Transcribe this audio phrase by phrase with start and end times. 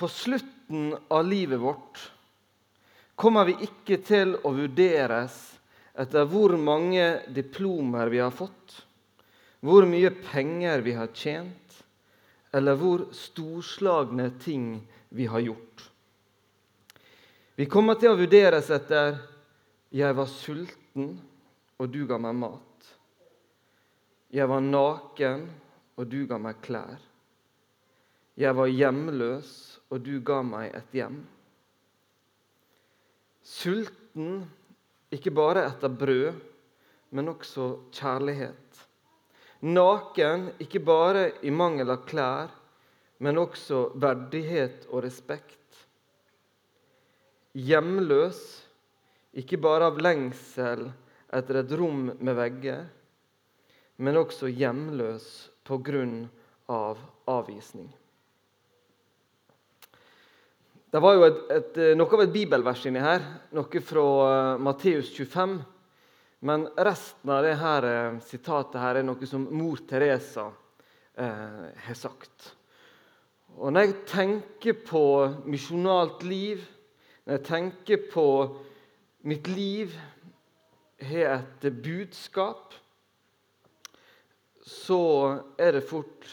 [0.00, 2.00] på slutten av livet vårt
[3.20, 5.34] kommer vi ikke til å vurderes
[6.00, 7.04] etter hvor mange
[7.36, 8.78] diplomer vi har fått,
[9.60, 11.82] hvor mye penger vi har tjent,
[12.56, 14.78] eller hvor storslagne ting
[15.12, 15.84] vi har gjort.
[17.60, 19.18] Vi kommer til å vurderes etter
[19.92, 21.20] 'jeg var sulten,
[21.76, 22.88] og du ga meg mat'.
[24.32, 25.50] 'Jeg var naken,
[25.96, 27.04] og du ga meg klær'.
[28.36, 31.24] 'Jeg var hjemløs, og du ga meg et hjem'.
[33.42, 34.44] Sulten
[35.10, 36.38] ikke bare etter brød,
[37.10, 38.86] men også kjærlighet.
[39.60, 42.52] Naken ikke bare i mangel av klær,
[43.18, 45.56] men også verdighet og respekt.
[47.52, 48.40] Hjemløs
[49.36, 50.86] ikke bare av lengsel
[51.34, 52.86] etter et rom med vegger,
[54.00, 55.26] men også hjemløs
[55.66, 56.22] på grunn
[56.70, 57.90] av avvisning.
[60.90, 63.22] Det var jo et, et, eh, noe av et bibelvers inni her,
[63.54, 65.52] noe fra uh, Matteus 25.
[66.42, 71.98] Men resten av det her, uh, sitatet her er noe som mor Teresa uh, har
[72.00, 72.48] sagt.
[73.54, 75.04] Og Når jeg tenker på
[75.46, 76.66] misjonalt liv,
[77.22, 78.26] når jeg tenker på
[79.30, 79.94] mitt liv
[81.06, 82.74] har et budskap,
[84.66, 85.00] så
[85.54, 86.26] er det fort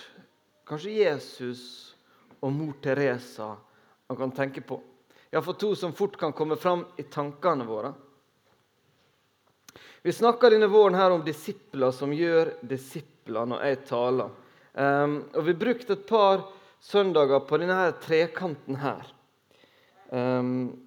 [0.65, 1.63] kanskje Jesus
[2.41, 3.53] og mor Teresa
[4.07, 4.81] man kan tenke på.
[5.31, 7.93] Iallfall to som fort kan komme fram i tankene våre.
[10.01, 14.31] Vi snakker denne våren her om disipler som gjør disipler når jeg taler.
[14.73, 16.45] Um, og Vi brukte et par
[16.79, 19.03] søndager på denne her trekanten her.
[20.09, 20.77] Um,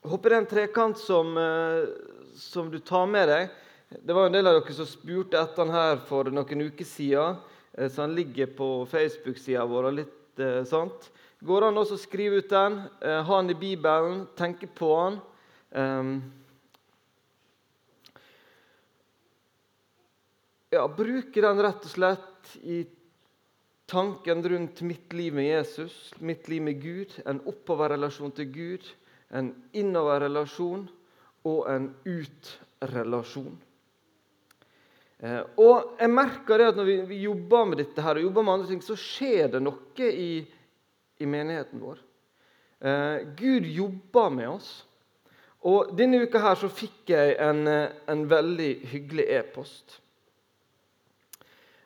[0.00, 1.90] jeg håper det er en trekant som, uh,
[2.38, 3.50] som, du tar med deg.
[3.90, 7.40] Det var en del av dere som spurte etter den her for noen uker siden.
[7.74, 9.90] Uh, så han ligger på Facebook-sida vår.
[9.98, 11.10] litt uh, sånt
[11.40, 15.20] går an å skrive ut den, eh, ha den i Bibelen, tenke på den.
[15.70, 16.20] Eh,
[20.70, 22.86] ja, bruke den rett og slett i
[23.90, 28.86] tanken rundt mitt liv med Jesus, mitt liv med Gud, en oppoverrelasjon til Gud,
[29.30, 30.88] en innoverrelasjon
[31.48, 33.58] og en utrelasjon.
[35.20, 38.46] Eh, og jeg merker det at Når vi, vi, jobber med dette her, og jobber
[38.46, 40.30] med andre ting, så skjer det noe i
[41.20, 41.98] i menigheten vår.
[42.80, 44.70] Eh, Gud jobber med oss.
[45.60, 50.00] Og Denne uka her så fikk jeg en, eh, en veldig hyggelig e-post.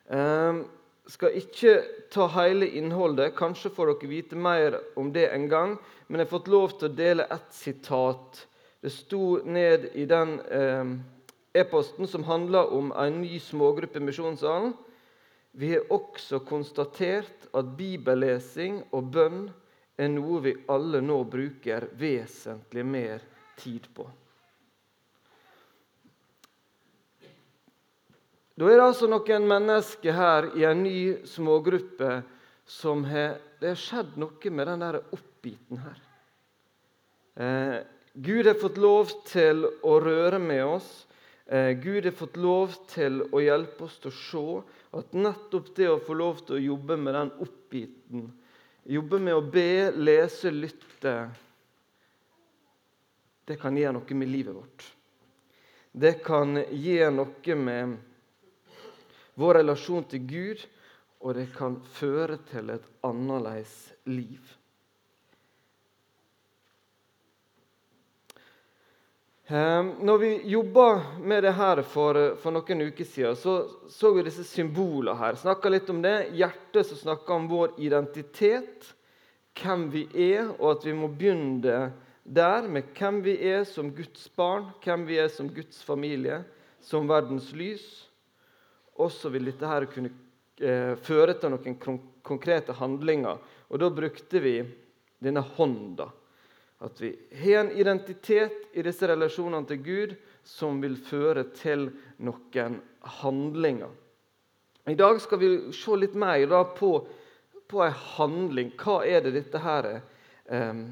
[0.09, 0.63] Eh,
[1.07, 5.77] skal ikke ta hele innholdet, kanskje får dere vite mer om det en gang.
[6.07, 8.45] Men jeg har fått lov til å dele ett sitat.
[8.81, 10.85] Det sto ned i den eh,
[11.61, 14.73] e-posten som handler om en ny smågruppe i Misjonssalen.
[15.55, 19.45] Vi har også konstatert at bibellesing og bønn
[19.95, 23.23] er noe vi alle nå bruker vesentlig mer
[23.55, 24.07] tid på.
[28.55, 32.21] Da er det altså noen mennesker her i en ny smågruppe
[32.65, 35.99] som har Det har skjedd noe med den der oppbiten her.
[37.39, 37.77] Eh,
[38.13, 41.04] Gud har fått lov til å røre med oss.
[41.45, 44.45] Eh, Gud har fått lov til å hjelpe oss til å se
[44.97, 48.23] at nettopp det å få lov til å jobbe med den oppgitten,
[48.89, 51.13] jobbe med å be, lese, lytte
[53.45, 54.87] Det kan gjøre noe med livet vårt.
[55.91, 57.93] Det kan gjøre noe med
[59.37, 60.65] vår relasjon til Gud,
[61.21, 64.41] og det kan føre til et annerledes liv.
[69.47, 74.43] Når vi jobba med det her for, for, noen uker siden, så så vi disse
[74.43, 75.37] symbolene her.
[75.37, 76.31] Snakka litt om det.
[76.33, 78.89] Hjertet som snakker om vår identitet,
[79.61, 81.91] hvem vi er, og at vi må begynne
[82.25, 86.41] der med hvem vi er som Guds barn, hvem vi er som Guds familie,
[86.81, 87.85] som verdens lys.
[88.97, 90.09] Og så vil dette her kunne
[90.57, 91.77] eh, føre til noen
[92.25, 93.37] konkrete handlinger.
[93.69, 94.57] Og da brukte vi
[95.21, 96.09] denne hånda.
[96.85, 97.11] At vi
[97.41, 100.15] har en identitet i disse relasjonene til Gud
[100.45, 101.87] som vil føre til
[102.21, 102.77] noen
[103.21, 103.89] handlinger.
[104.85, 106.45] I dag skal vi se litt mer
[106.77, 106.91] på,
[107.65, 108.69] på en handling.
[108.77, 110.83] Hva er det dette her eh,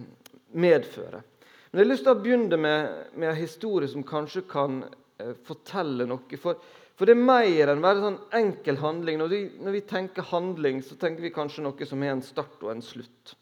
[0.50, 1.22] medfører?
[1.69, 4.81] Men Jeg har lyst til å begynne med, med en historie som kanskje kan
[5.22, 6.42] eh, fortelle noe.
[6.42, 6.57] For,
[6.98, 9.22] for, det er mer enn bare sånn enkel handling.
[9.22, 12.66] Når vi, når vi, tenker handling, så tenker vi kanskje noe som har en start
[12.66, 13.38] og en slutt.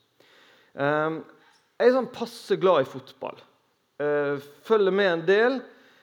[0.76, 1.24] Um,
[1.82, 3.40] jeg er sånn passe glad i fotball.
[4.02, 4.38] Eh,
[4.68, 5.60] følger med en del.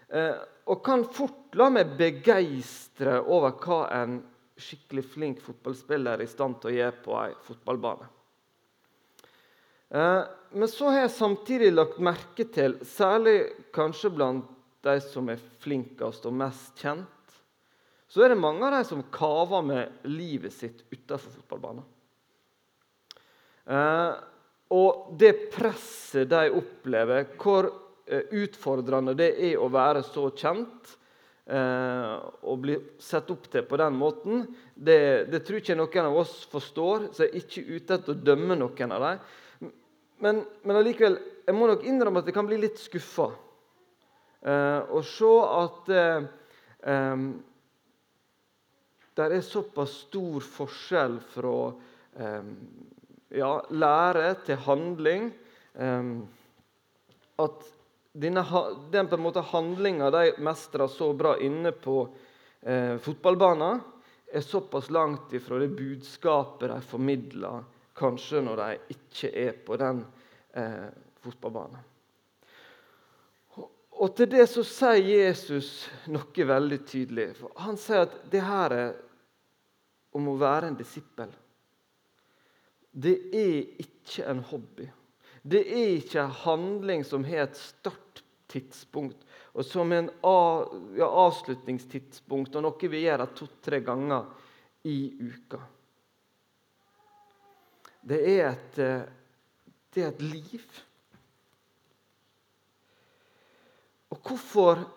[0.08, 0.38] Eh,
[0.68, 4.18] og kan fort la meg begeistre over hva en
[4.58, 8.08] skikkelig flink fotballspiller er i stand til å gjøre på ei fotballbane.
[9.94, 10.22] Eh,
[10.58, 13.38] men så har jeg samtidig lagt merke til, særlig
[13.74, 14.50] kanskje blant
[14.84, 17.06] de som er flinkest og mest kjent,
[18.08, 21.86] så er det mange av de som kaver med livet sitt utenfor fotballbanen.
[24.74, 27.70] Og det presset de opplever, hvor
[28.04, 30.92] eh, utfordrende det er å være så kjent
[31.48, 34.44] eh, og bli sett opp til på den måten,
[34.74, 38.22] det, det, tror ikke noen av oss forstår, så jeg er ikke ute etter å
[38.28, 39.72] dømme noen av dem.
[40.18, 41.16] Men, men allikevel,
[41.46, 43.30] jeg må nok innrømme at jeg kan bli litt skuffa.
[44.44, 46.26] Eh, og se at eh,
[46.92, 47.22] eh,
[49.18, 51.54] det er såpass stor forskjell fra
[52.20, 52.52] eh,
[53.34, 55.28] ja, lære til handling
[57.38, 57.66] at
[58.12, 58.44] denne,
[58.90, 62.00] den på en måte handlinga de mestrer så bra inne på
[62.62, 63.80] eh, fotballbanen,
[64.32, 67.62] er såpass langt ifra det budskapet de formidler,
[67.96, 70.02] kanskje når de ikke er på den
[70.52, 70.88] eh,
[71.24, 71.86] fotballbanen.
[73.98, 77.32] Og til det så sier Jesus noe veldig tydelig.
[77.34, 78.92] For han sier at det her er
[80.14, 81.32] om å være en disippel.
[82.98, 84.88] Det er ikke en hobby.
[85.42, 89.24] Det er ikke en handling som har et starttidspunkt
[89.54, 94.24] og som en avslutningstidspunkt og noe vi gjør to-tre ganger
[94.86, 95.58] i uka.
[98.08, 99.02] Det er et, eh,
[99.94, 100.64] det er et liv.
[104.10, 104.92] Og hvorfor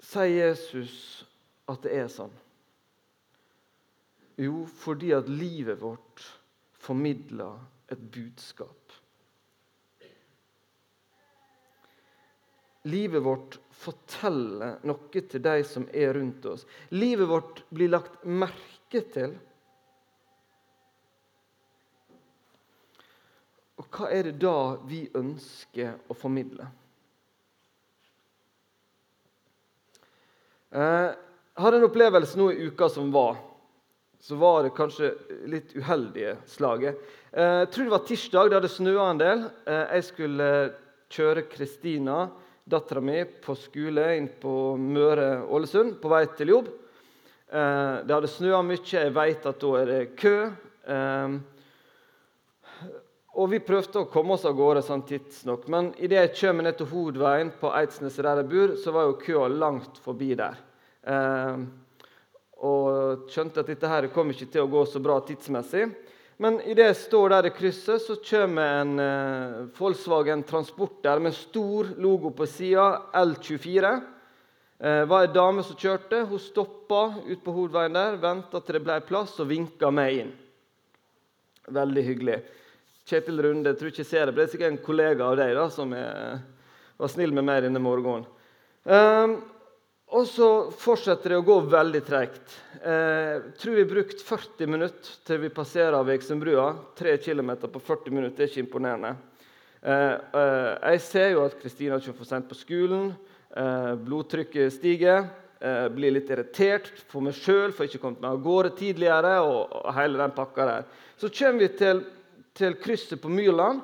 [0.00, 1.24] sier Jesus
[1.68, 2.32] at det er sånn?
[4.40, 6.39] Jo, fordi at livet vårt
[6.80, 7.60] formidler
[7.92, 8.92] et budskap.
[12.88, 16.64] Livet vårt forteller noe til de som er rundt oss.
[16.96, 19.36] Livet vårt blir lagt merke til.
[23.80, 24.56] Og hva er det da
[24.88, 26.68] vi ønsker å formidle?
[30.70, 31.20] Jeg eh,
[31.60, 33.40] hadde en opplevelse nå i uka som var
[34.20, 35.14] så var det kanskje
[35.48, 36.98] litt uheldige slaget.
[37.32, 39.46] Eh, jeg tror det var tirsdag, det hadde snøa en del.
[39.64, 40.48] Eh, jeg skulle
[41.10, 42.18] kjøre Kristina,
[42.70, 46.68] dattera mi, på skole inn på Møre-Ålesund på vei til jobb.
[47.48, 50.36] Eh, det hadde snøa mye, jeg vet at da er det kø.
[53.40, 56.76] Og vi prøvde å komme oss av gårde sånn tidsnok, men idet jeg kommer ned
[56.76, 60.58] til hovedveien på Eidsneset der jeg bor, så var jo køa langt forbi der
[62.60, 65.86] og skjønte at dette her kom ikke til å gå så bra tidsmessig.
[66.40, 71.90] Men idet jeg står der i krysset, så kommer en eh, Volkswagen Transporter med stor
[72.00, 73.90] logo på sida, L24.
[74.80, 76.22] Eh, var ei dame som kjørte.
[76.30, 80.32] Hun stoppa ute på hovedveien der, venta til det ble plass, og vinka meg inn.
[81.76, 82.38] Veldig hyggelig.
[83.10, 85.52] Kjetil Runde, jeg tror ikke jeg ser det, det er sikkert en kollega av deg
[85.56, 86.40] da, som er,
[87.00, 88.24] var snill med meg denne morgenen.
[88.88, 89.40] Um,
[90.10, 92.54] og så fortsetter det å gå veldig tregt.
[92.82, 96.72] Eh, tror vi brukte 40 minutter til vi passerer Veksunbrua.
[96.98, 99.12] 3 km på 40 minutter er ikke imponerende.
[99.80, 103.12] Eh, eh, jeg ser jo at Kristina kommer for sent på skolen.
[104.06, 105.24] Blodtrykket stiger.
[105.94, 109.32] Blir litt irritert for meg sjøl for ikke kommet meg av gårde tidligere.
[109.46, 110.84] Og, og, hele den pakka der.
[111.18, 112.04] Så kommer vi til,
[112.54, 113.82] til krysset på Myrland.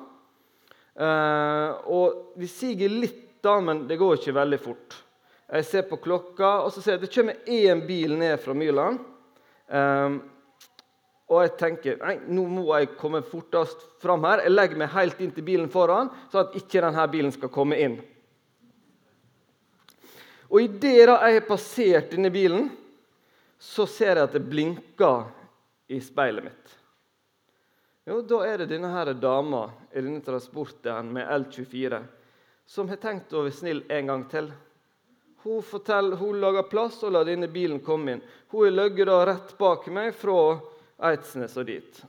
[0.97, 5.03] Og vi siger litt, da, men det går ikke veldig fort.
[5.47, 8.55] Jeg ser på klokka, og så ser jeg at det kommer én bil ned fra
[8.57, 8.99] Myrland.
[9.67, 10.17] Um,
[11.27, 14.43] og jeg tenker nei, nå må jeg komme fortest fram her.
[14.45, 17.79] Jeg legger meg helt inn til bilen foran, så at ikke denne bilen skal komme
[17.79, 17.97] inn.
[20.47, 22.69] Og idet jeg har passert denne bilen,
[23.59, 25.25] så ser jeg at det blinker
[25.91, 26.75] i speilet mitt.
[28.07, 31.99] Jo, Da er det denne her dama i denne transporten med L24
[32.67, 34.47] som har tenkt å være snill en gang til.
[35.47, 38.21] Hun, forteller, hun lager plass og lar denne bilen komme inn.
[38.51, 40.57] Hun har ligget rett bak meg fra
[41.07, 41.99] Eidsnes og dit.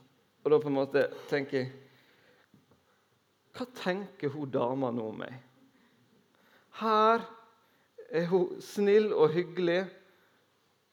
[0.43, 1.69] Og da på en måte tenker jeg
[3.55, 5.37] Hva tenker hun dama nå om meg?
[6.81, 7.23] Her
[8.11, 9.85] er hun snill og hyggelig,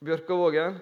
[0.07, 0.79] Bjørkavågen.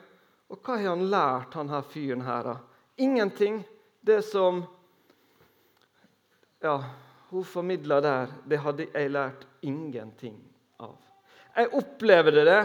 [0.53, 2.51] Og hva har han lært, han her fyren her?
[2.51, 2.55] da?
[3.01, 3.63] Ingenting.
[4.05, 4.61] Det som
[6.61, 6.77] ja,
[7.33, 10.37] hun formidla der, det hadde jeg lært ingenting
[10.77, 10.93] av.
[11.55, 12.61] Jeg opplevde det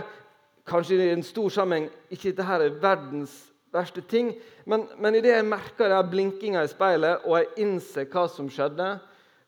[0.67, 1.89] kanskje i en stor sammenheng.
[2.11, 3.37] Ikke dette er verdens
[3.71, 4.33] verste ting,
[4.67, 8.89] men, men idet jeg merka blinkinga i speilet og jeg innser hva som skjedde,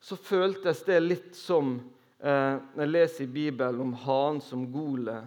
[0.03, 1.75] så føltes det litt som
[2.19, 5.17] eh, når jeg leser i Bibelen om hanen som gole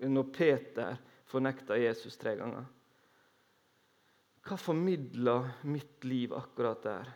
[0.00, 0.96] når Peter
[1.28, 2.64] fornekta Jesus tre ganger.
[4.40, 5.36] Hva formidla
[5.68, 7.10] mitt liv akkurat der?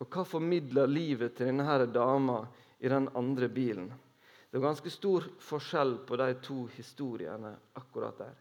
[0.00, 2.40] Og hva formidler livet til denne her dama
[2.80, 3.90] i den andre bilen?
[4.56, 8.36] Det er ganske stor forskjell på de to historiene akkurat der.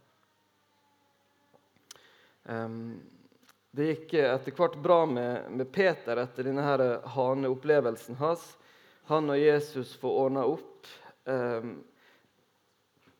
[3.76, 6.84] Det gikk etter hvert bra med, Peter etter denne her
[7.18, 8.46] haneopplevelsen hans.
[9.12, 10.88] Han og Jesus får ordna opp.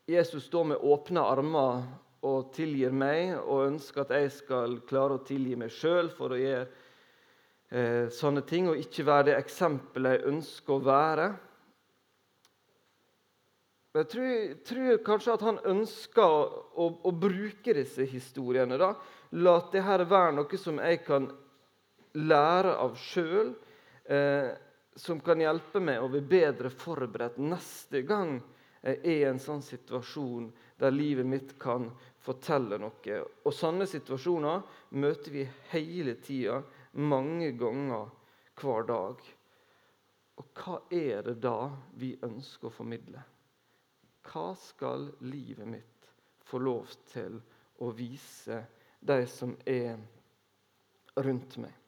[0.08, 1.82] Jesus står med åpne armer
[2.24, 6.40] og tilgir meg og ønsker at jeg skal klare å tilgi meg sjøl for å
[6.40, 6.64] gjøre
[7.76, 11.28] eh, sånne ting og ikke være det eksempelet jeg ønsker å være.
[13.96, 14.32] Jeg tror,
[14.68, 16.40] tror kanskje at han ønsker å,
[16.76, 18.76] å, å bruke disse historiene.
[18.78, 18.92] da.
[19.40, 21.30] La her være noe som jeg kan
[22.16, 23.54] lære av sjøl,
[24.04, 24.52] eh,
[24.96, 28.38] som kan hjelpe meg å bli bedre forberedt neste gang
[28.86, 31.88] jeg er i en sånn situasjon der livet mitt kan
[32.22, 33.16] fortelle noe.
[33.42, 34.62] Og Sånne situasjoner
[35.02, 36.60] møter vi hele tida,
[36.94, 38.12] mange ganger
[38.62, 39.24] hver dag.
[40.38, 43.24] Og hva er det da vi ønsker å formidle?
[44.26, 46.10] Hva skal livet mitt
[46.46, 47.38] få lov til
[47.82, 48.62] å vise
[49.00, 50.00] de som er
[51.22, 51.82] rundt meg?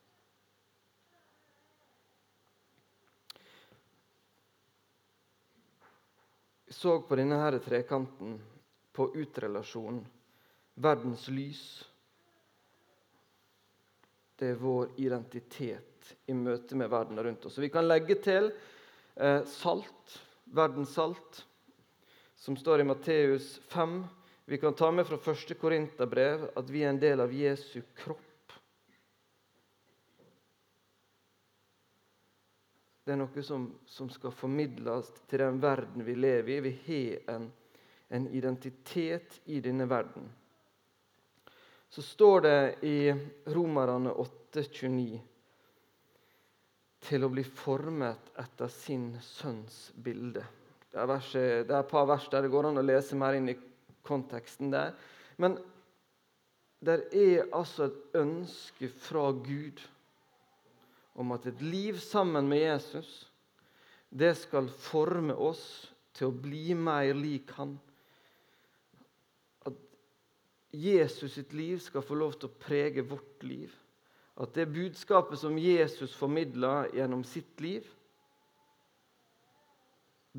[6.67, 8.35] Vi så på denne her trekanten
[8.93, 10.03] på utrelasjonen
[10.77, 11.63] verdens lys.
[14.37, 17.55] Det er vår identitet i møte med verden rundt oss.
[17.57, 18.51] Så vi kan legge til
[19.15, 20.19] eh, salt,
[20.53, 21.46] verdens salt,
[22.37, 23.97] som står i Matteus 5.
[24.45, 25.57] Vi kan ta med fra 1.
[25.59, 28.23] Korinterbrev at vi er en del av Jesu kropp.
[33.03, 36.59] Det er noe som, som skal formidles til den verden vi lever i.
[36.65, 37.47] Vi har en,
[38.07, 40.27] en identitet i denne verden
[41.89, 43.13] så står det i
[43.45, 45.19] Romerne 8,29
[47.07, 50.43] til å bli formet etter sin sønns bilde.
[50.97, 53.35] Det er, verset, det er, et par vers der det går an å lese mer
[53.37, 53.53] inn i
[54.07, 54.95] konteksten der.
[55.37, 55.59] Men
[56.81, 59.83] det er altså et ønske fra Gud
[61.21, 63.11] om at et liv sammen med Jesus
[64.09, 65.61] det skal forme oss
[66.17, 67.75] til å bli mer lik Han.
[69.69, 69.77] At
[70.73, 73.69] Jesus sitt liv skal få lov til å prege vårt liv.
[74.33, 77.85] At det budskapet som Jesus formidla gjennom sitt liv,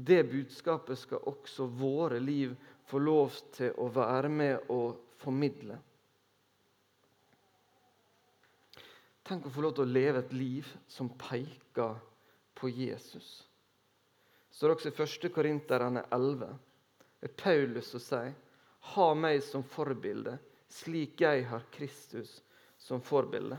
[0.04, 2.54] det budskapet skal også våre liv
[2.86, 5.78] få lov til å være med og formidle.
[9.28, 11.98] Tenk å få lov til å leve et liv som peker
[12.56, 13.42] på Jesus.
[14.48, 15.32] Det står også i 1.
[15.34, 16.52] Korinterne 11.
[17.18, 18.36] Det er Paulus som sier
[18.94, 20.38] ha meg som forbilde,
[20.70, 22.38] slik jeg har Kristus
[22.80, 23.58] som forbilde.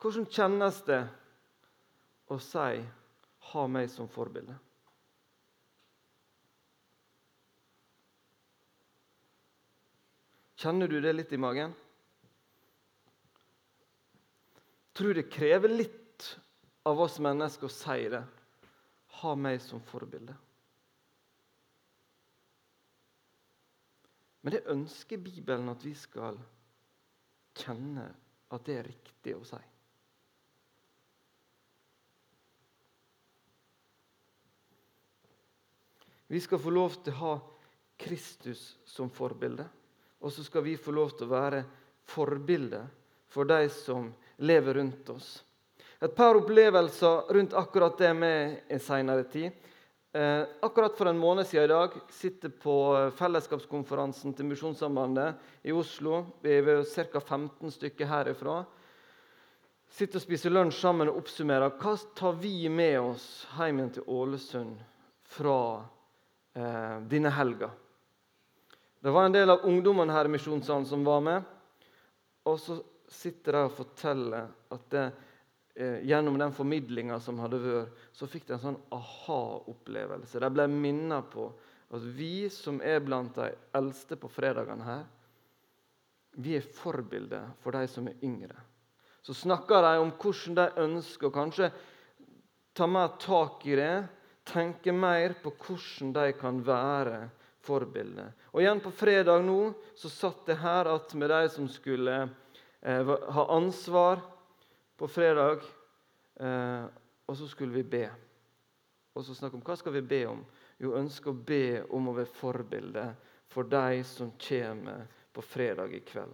[0.00, 1.02] Hvordan kjennes det
[2.32, 2.80] å si
[3.50, 4.56] 'ha meg som forbilde'?
[10.60, 11.72] Kjenner du det litt i magen?
[14.92, 16.26] Tror det krever litt
[16.84, 18.20] av oss mennesker å si det.
[19.20, 20.36] Ha meg som forbilde.
[24.40, 26.36] Men det ønsker Bibelen at vi skal
[27.60, 28.06] kjenne
[28.52, 29.60] at det er riktig å si.
[36.30, 37.32] Vi skal få lov til å ha
[37.98, 39.64] Kristus som forbilde.
[40.22, 41.64] Og så skal vi få lov til å være
[42.06, 42.84] forbilde
[43.34, 44.12] for de som
[44.46, 45.40] lever rundt oss.
[45.98, 49.50] Et par opplevelser rundt akkurat det med en seinere tid.
[50.12, 52.78] Eh, akkurat for en måned siden i dag sitter på
[53.18, 56.24] fellesskapskonferansen til Misjonssambandet i Oslo.
[56.46, 57.20] Vi er ca.
[57.20, 58.60] 15 stykker herifra.
[59.90, 64.78] Sitter og spiser lunsj sammen og oppsummerer hva tar vi med oss hjem til Ålesund
[65.26, 65.56] fra
[66.54, 67.70] eh, denne helga.
[69.00, 71.44] Det var en del av ungdommene her i Misjonssalen som var med.
[72.48, 72.78] Og så
[73.10, 75.06] sitter de og forteller at det,
[75.74, 80.40] eh, gjennom den formidlinga som hadde vært, så fikk de en sånn aha-opplevelse.
[80.40, 81.48] De ble minnet på
[81.90, 85.04] at vi som er blant de eldste på fredagene her,
[86.38, 88.54] vi er forbilder for de som er yngre.
[89.22, 91.70] Så snakker de om hvordan de ønsker å kanskje
[92.76, 93.94] ta mer tak i det,
[94.46, 97.20] tenke mer på hvordan de kan være
[97.64, 98.32] forbilder.
[98.52, 102.16] Og igjen på fredag nå så satt jeg her med de som skulle
[102.80, 104.22] eh, ha ansvar
[104.96, 105.62] på fredag,
[106.40, 106.84] eh,
[107.26, 108.04] og så skulle vi be.
[109.14, 110.44] Og så snakke om hva skal vi be om?
[110.80, 113.06] Jo, ønske å be om å være forbilde
[113.50, 116.32] for de som kommer på fredag i kveld.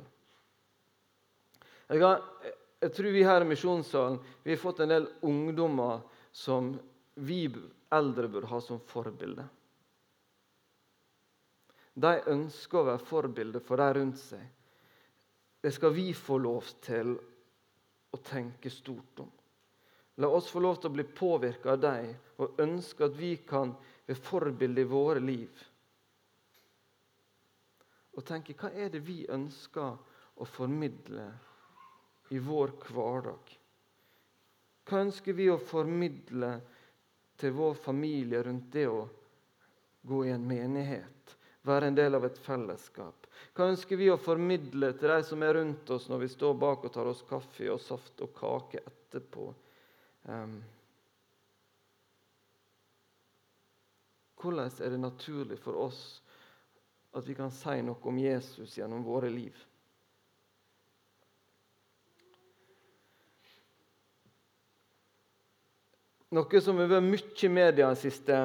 [1.87, 2.23] Jeg, har,
[2.83, 6.03] jeg tror vi her i Misjonssalen vi har fått en del ungdommer
[6.35, 6.75] som
[7.15, 7.47] vi
[7.95, 9.47] eldre burde ha som forbilde.
[11.97, 14.43] De ønsker å være forbilde for de rundt seg.
[15.62, 17.14] Det skal vi få lov til
[18.12, 19.31] å tenke stort om.
[20.21, 23.73] La oss få lov til å bli påvirka av dem og ønske at vi kan
[24.07, 25.64] være forbilde i våre liv.
[28.16, 29.97] Og tenke hva er det vi ønsker
[30.37, 31.26] å formidle
[32.33, 33.52] i vår hverdag?
[34.87, 36.55] Hva ønsker vi å formidle
[37.37, 39.07] til vår familie rundt det å
[40.07, 41.37] gå i en menighet?
[41.66, 43.26] Være en del av et fellesskap?
[43.57, 46.87] Hva ønsker vi å formidle til de som er rundt oss når vi står bak
[46.87, 49.49] og tar oss kaffe og saft og kake etterpå?
[50.31, 50.61] Um,
[54.38, 56.02] hvordan er det naturlig for oss
[57.16, 59.57] at vi kan si noe om Jesus gjennom våre liv?
[66.35, 68.37] Noe som har vært mye i media de siste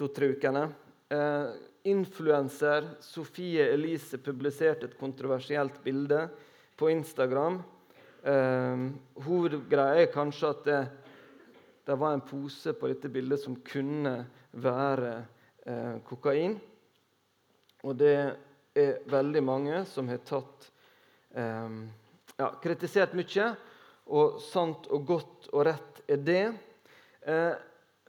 [0.00, 0.66] to-tre ukene.
[1.12, 1.48] Eh,
[1.92, 6.28] influenser Sofie Elise publiserte et kontroversielt bilde
[6.76, 7.60] på Instagram
[8.26, 8.78] Eh,
[9.22, 10.78] hovedgreia er kanskje at det,
[11.86, 14.16] det, var en pose på dette bildet som kunne
[14.58, 15.12] være
[15.62, 16.56] eh, kokain.
[17.86, 18.16] Og det
[18.74, 20.66] er veldig mange som har tatt
[21.38, 21.78] eh,
[22.40, 23.52] ja, kritisert mye.
[24.10, 26.44] Og sant og godt og rett er det.
[27.26, 27.52] Eh,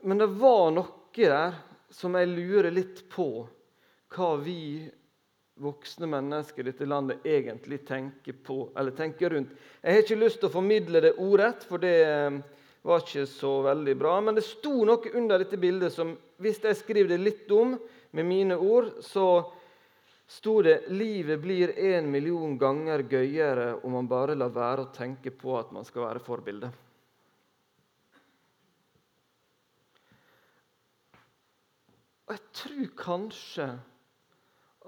[0.02, 1.56] men det var noe der
[1.90, 3.48] som jeg lurer litt på
[4.14, 4.86] hva vi
[5.58, 9.50] voksne mennesker i dette landet egentlig tenker på eller tenker rundt.
[9.82, 12.38] Jeg har ikke lyst til å formidle det ordrett, for det eh,
[12.86, 14.14] var ikke så veldig bra.
[14.22, 17.74] Men det sto noe under dette bildet som, hvis jeg skriver det litt om
[18.14, 19.28] med mine ord, så
[20.28, 25.34] sto det 'Livet blir en million ganger gøyere om man bare lar være å tenke
[25.34, 26.70] på at man skal være forbilde'.
[32.28, 33.68] Og jeg tror kanskje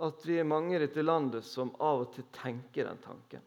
[0.00, 3.42] at vi er mange i dette landet som av og til tenker den tanken.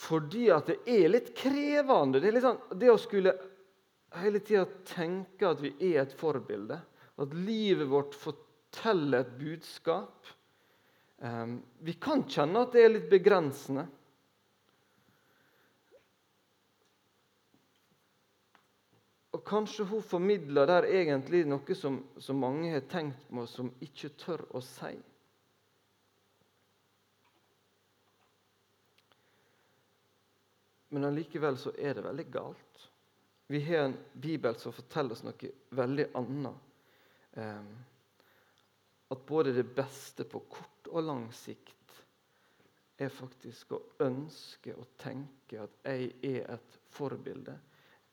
[0.00, 2.22] Fordi at det er litt krevende.
[2.22, 3.34] Det, litt sånn, det å skulle
[4.20, 6.78] hele tida tenke at vi er et forbilde,
[7.20, 10.30] at livet vårt forteller et budskap.
[11.20, 13.84] Um, vi kan kjenne at det er litt begrensende.
[19.40, 24.10] Og kanskje hun formidler der egentlig noe som, som mange har tenkt på, som ikke
[24.20, 24.90] tør å si.
[30.92, 32.84] Men allikevel så er det veldig galt.
[33.48, 37.40] Vi har en bibel som forteller oss noe veldig annet.
[39.08, 41.96] At både det beste på kort og lang sikt
[43.00, 47.56] er faktisk å ønske og tenke at jeg er et forbilde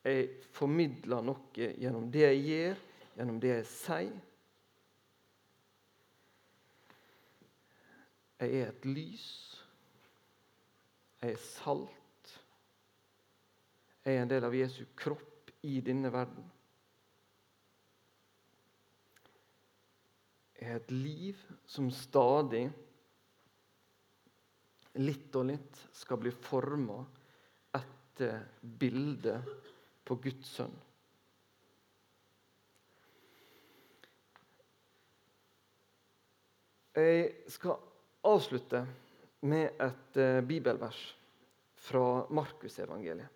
[0.06, 2.82] jeg formidler noe gjennom det jeg gjør,
[3.18, 4.18] gjennom det jeg sier.
[8.38, 9.26] Jeg er et lys.
[11.18, 12.34] Jeg er salt.
[14.04, 16.46] Jeg er en del av Jesu kropp i denne verden.
[20.58, 22.64] Jeg er et liv som stadig,
[24.98, 26.98] litt og litt, skal bli forma
[27.78, 29.66] etter bildet
[30.08, 30.74] på Guds sønn.
[36.98, 37.76] Jeg skal
[38.26, 38.80] avslutte
[39.46, 40.98] med et uh, bibelvers
[41.78, 43.28] fra Markusevangeliet.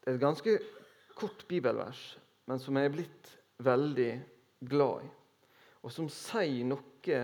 [0.00, 0.54] Det er et ganske
[1.18, 2.14] kort bibelvers,
[2.48, 4.12] men som jeg er blitt veldig
[4.70, 5.10] glad i.
[5.84, 7.20] Og som sier noe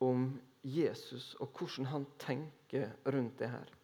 [0.00, 0.30] om
[0.64, 3.77] Jesus og hvordan han tenker rundt det her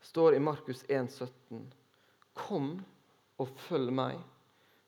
[0.00, 1.64] står i Markus 1,17.:
[2.32, 2.74] Kom
[3.40, 4.20] og følg meg,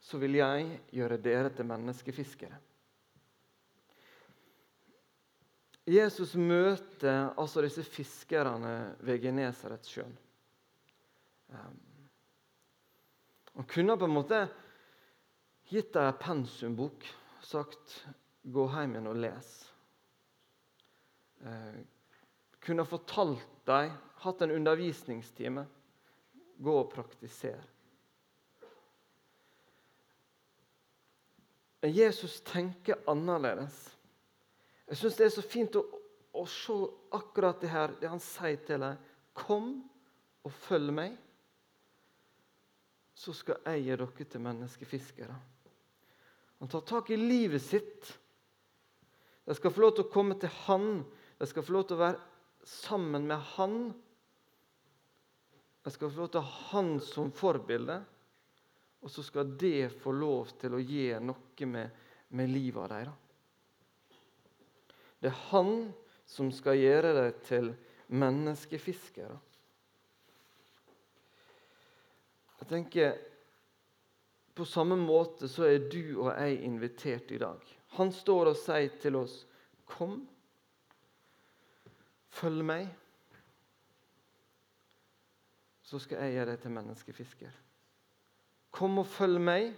[0.03, 2.59] så vil jeg gjøre dere til menneskefiskere.
[5.89, 10.13] Jesus møter altså disse fiskerne ved Genesaretsjøen.
[11.53, 11.81] Um,
[13.57, 14.45] han kunne på en måte
[15.69, 17.09] gitt dem en pensumbok
[17.43, 17.99] sagt
[18.45, 19.57] 'gå hjem igjen og les'.
[21.43, 21.83] Uh,
[22.63, 25.67] kunne fortalt dem hatt en undervisningstime.
[26.63, 27.63] Gå og praktisere.
[31.83, 33.75] Men Jesus tenker annerledes.
[34.87, 35.83] Jeg syns det er så fint å,
[36.39, 36.77] å, se
[37.17, 39.09] akkurat det her, det han sier til deg.
[39.35, 39.73] Kom
[40.47, 41.17] og følg meg,
[43.19, 45.35] så skal jeg gi dere til menneskefiskere.
[46.63, 48.13] Han tar tak i livet sitt.
[49.43, 51.03] De skal få lov til å komme til Han.
[51.41, 52.32] De skal få lov til å være
[52.63, 53.93] sammen med Han.
[55.85, 57.99] Jeg skal få lov til å ha Han som forbilde.
[59.03, 62.03] Og så skal det få lov til å gi noe med,
[62.39, 63.19] med livet deres.
[65.23, 65.75] Det er Han
[66.27, 67.73] som skal gjøre dem til
[68.13, 69.37] menneskefiskere.
[72.63, 73.21] Jeg tenker
[74.53, 77.63] På samme måte så er du og jeg invitert i dag.
[77.97, 79.47] Han står og sier til oss,
[79.89, 80.29] 'Kom,
[82.33, 82.91] følg meg.'
[85.93, 87.57] Så skal jeg gjøre deg til menneskefisker.
[88.73, 89.75] Kom og følg meg.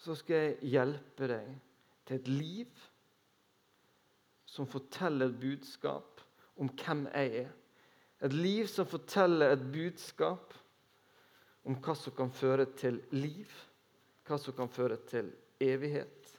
[0.00, 1.50] Så skal jeg hjelpe deg
[2.08, 2.86] til et liv
[4.48, 6.22] som forteller et budskap
[6.56, 7.52] om hvem jeg er.
[8.24, 10.56] Et liv som forteller et budskap
[11.68, 13.52] om hva som kan føre til liv,
[14.24, 16.32] hva som kan føre til evighet,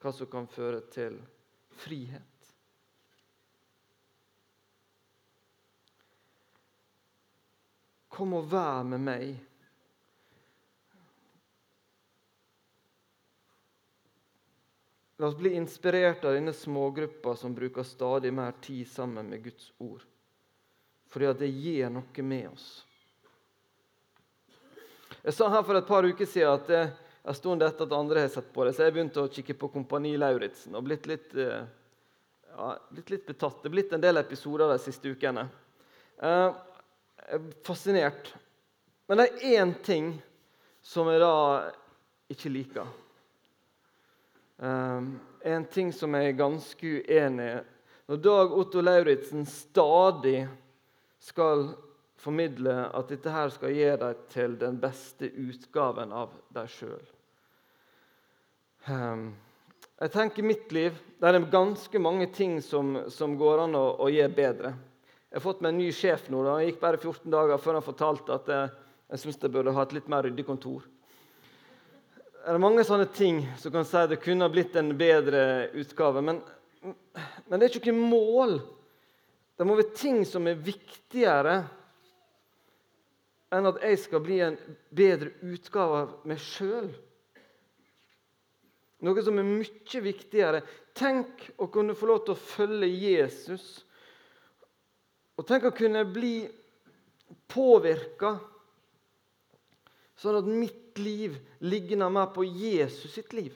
[0.00, 1.20] hva som kan føre til
[1.76, 2.52] frihet.
[8.14, 9.34] Kom og vær med meg.
[15.18, 19.70] La oss bli inspirert av denne smågruppa som bruker stadig mer tid sammen med Guds
[19.78, 20.02] ord
[21.14, 22.64] fordi at det gir noe med oss.
[25.22, 28.28] Jeg sa her for et par uker siden at eh, stund etter at andre har
[28.32, 31.64] sett på det, så jeg begynte å kikke på Kompani Lauritzen og blitt litt, eh,
[32.54, 33.62] ja, blitt litt betatt.
[33.62, 35.48] Det er blitt en del episoder de siste ukene.
[36.22, 36.48] Eh,
[37.24, 38.34] jeg er fascinert.
[39.08, 40.12] Men det er én ting
[40.84, 41.36] som jeg da
[42.32, 42.92] ikke liker.
[44.64, 47.62] En ting som jeg er ganske uenig i.
[48.08, 50.46] Når Dag Otto Lauritzen stadig
[51.20, 51.70] skal
[52.20, 57.13] formidle at dette her skal gi deg til den beste utgaven av deg sjøl.
[58.84, 59.30] Ehm,
[60.00, 64.08] jeg tenker mitt liv det er ganske mange ting som, som går an å, å,
[64.12, 64.72] gjøre bedre.
[65.30, 66.42] Jeg har fått meg en ny sjef nå.
[66.44, 68.74] Det gikk bare 14 dager før han fortalte at jeg,
[69.14, 70.84] jeg syns jeg burde ha et litt mer ryddig kontor.
[72.44, 75.70] Det er mange sånne ting som kan si at det kunne ha blitt en bedre
[75.80, 76.20] utgave.
[76.20, 76.42] Men,
[76.84, 78.58] men det er ikke noe mål
[79.54, 81.60] det må være ting som er viktigere
[83.54, 84.56] enn at jeg skal bli en
[84.90, 86.88] bedre utgave av meg sjøl.
[89.04, 90.62] Noe som er mye viktigere.
[90.96, 93.66] Tenk å kunne få lov til å følge Jesus.
[95.36, 96.46] Og tenk å kunne bli
[97.50, 98.36] påvirka,
[100.16, 101.36] sånn at mitt liv
[101.66, 103.52] ligner mer på Jesus sitt liv.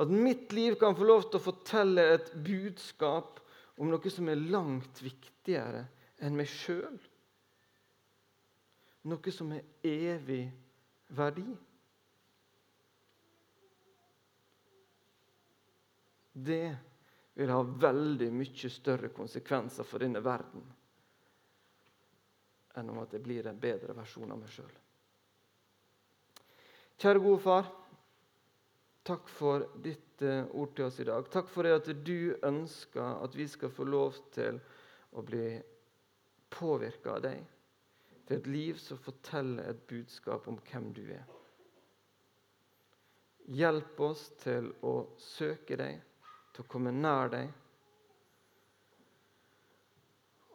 [0.00, 3.38] At mitt liv kan få lov til å fortelle et budskap
[3.80, 5.84] om noe som er langt viktigere
[6.24, 6.96] enn meg sjøl.
[9.08, 10.46] Noe som er evig
[11.16, 11.44] verdi.
[16.32, 16.76] Det
[17.34, 20.64] vil ha veldig mye større konsekvenser for denne verden
[22.78, 24.72] enn om at det blir en bedre versjon av meg sjøl.
[27.00, 27.70] Kjære gode far.
[29.10, 31.26] Takk for ditt eh, ord til oss i dag.
[31.32, 34.60] Takk for det at du ønsker at vi skal få lov til
[35.16, 35.56] å bli
[36.52, 37.40] påvirka av deg.
[38.28, 41.24] Til et liv som forteller et budskap om hvem du er.
[43.50, 45.96] Hjelp oss til å søke deg,
[46.52, 47.52] til å komme nær deg.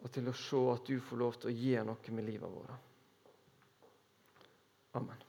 [0.04, 2.92] Og til å se at du får lov til å gi noe med livet vårt.
[4.96, 5.24] Amen.